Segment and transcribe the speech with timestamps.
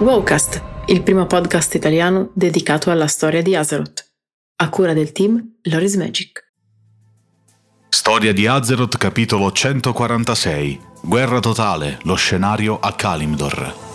[0.00, 4.02] Wowcast, il primo podcast italiano dedicato alla storia di Azeroth,
[4.56, 6.42] a cura del team Loris Magic.
[7.90, 13.89] Storia di Azeroth capitolo 146 Guerra totale, lo scenario a Kalimdor.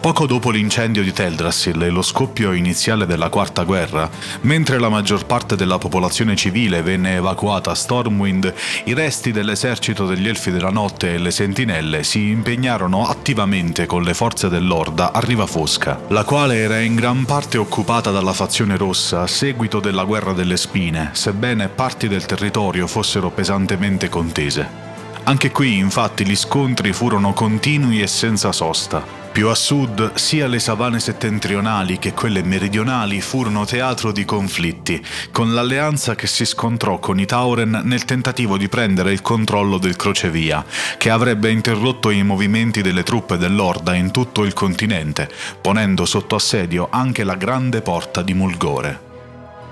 [0.00, 4.08] Poco dopo l'incendio di Teldrassil e lo scoppio iniziale della Quarta Guerra,
[4.42, 8.54] mentre la maggior parte della popolazione civile venne evacuata a Stormwind,
[8.84, 14.14] i resti dell'esercito degli Elfi della Notte e le Sentinelle si impegnarono attivamente con le
[14.14, 19.22] forze dell'Orda a Riva Fosca, la quale era in gran parte occupata dalla fazione rossa
[19.22, 24.87] a seguito della Guerra delle Spine, sebbene parti del territorio fossero pesantemente contese.
[25.28, 29.04] Anche qui infatti gli scontri furono continui e senza sosta.
[29.30, 35.52] Più a sud, sia le savane settentrionali che quelle meridionali furono teatro di conflitti, con
[35.52, 40.64] l'alleanza che si scontrò con i Tauren nel tentativo di prendere il controllo del crocevia,
[40.96, 45.28] che avrebbe interrotto i movimenti delle truppe dell'Orda in tutto il continente,
[45.60, 49.07] ponendo sotto assedio anche la grande porta di Mulgore.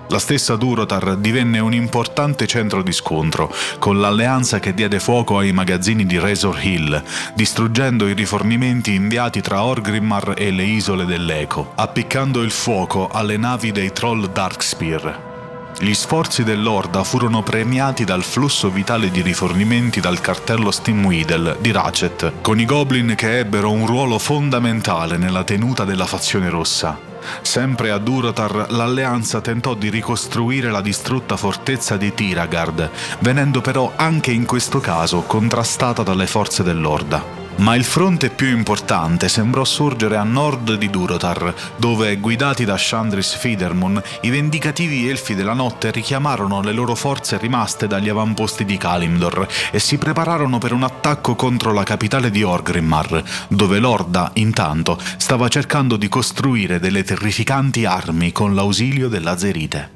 [0.08, 5.52] La stessa Durotar divenne un importante centro di scontro, con l'alleanza che diede fuoco ai
[5.52, 7.02] magazzini di Razor Hill,
[7.34, 13.72] distruggendo i rifornimenti inviati tra Orgrimmar e le isole dell'Eco, appiccando il fuoco alle navi
[13.72, 15.34] dei troll Darkspear.
[15.78, 22.32] Gli sforzi dell'Orda furono premiati dal flusso vitale di rifornimenti dal cartello Steamweedle di Ratchet,
[22.40, 27.14] con i Goblin che ebbero un ruolo fondamentale nella tenuta della fazione rossa.
[27.42, 34.30] Sempre a Durotar l'alleanza tentò di ricostruire la distrutta fortezza di Tiragard, venendo però anche
[34.30, 37.45] in questo caso contrastata dalle forze dell'Orda.
[37.58, 43.34] Ma il fronte più importante sembrò sorgere a nord di Durotar, dove, guidati da Chandris
[43.34, 49.48] Fidermun, i vendicativi elfi della notte richiamarono le loro forze rimaste dagli avamposti di Kalimdor
[49.72, 55.48] e si prepararono per un attacco contro la capitale di Orgrimmar, dove l'Orda, intanto, stava
[55.48, 59.95] cercando di costruire delle terrificanti armi con l'ausilio della Zerite.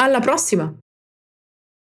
[0.00, 0.72] Alla prossima!